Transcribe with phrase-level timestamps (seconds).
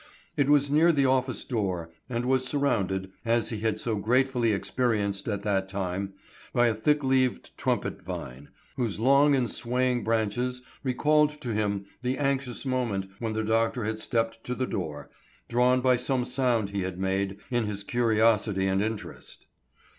[0.35, 5.27] It was near the office door, and was surrounded, as he had so gratefully experienced
[5.27, 6.13] at that time,
[6.53, 12.17] by a thick leaved trumpet vine, whose long and swaying branches recalled to him the
[12.17, 15.11] anxious moment when the doctor had stepped to the door,
[15.47, 19.45] drawn by some sound he had made in his curiosity and interest.